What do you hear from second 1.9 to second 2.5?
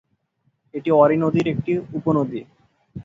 উপনদী।